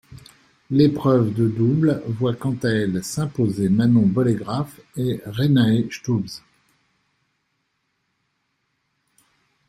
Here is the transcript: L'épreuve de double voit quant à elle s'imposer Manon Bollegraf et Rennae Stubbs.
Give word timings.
L'épreuve 0.71 1.31
de 1.35 1.47
double 1.47 2.01
voit 2.07 2.33
quant 2.33 2.55
à 2.63 2.69
elle 2.69 3.03
s'imposer 3.03 3.69
Manon 3.69 4.07
Bollegraf 4.07 4.81
et 4.97 5.21
Rennae 5.27 5.89
Stubbs. 5.91 6.41